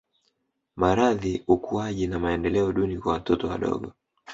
[0.75, 3.93] Maradhi ukuaji na maendeleo duni kwa watoto wadogo